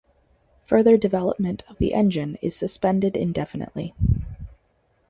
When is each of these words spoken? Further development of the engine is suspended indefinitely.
Further 0.63 0.97
development 0.97 1.61
of 1.69 1.77
the 1.77 1.93
engine 1.93 2.33
is 2.41 2.55
suspended 2.55 3.15
indefinitely. 3.15 3.93